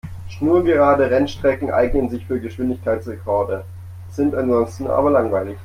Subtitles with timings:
[0.29, 3.65] Schnurgerade Rennstrecken eignen sich für Geschwindigkeitsrekorde,
[4.09, 5.59] sind ansonsten aber langweilig.